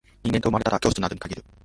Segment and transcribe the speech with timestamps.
[0.23, 1.43] 人間と生まれたら教師となるに限る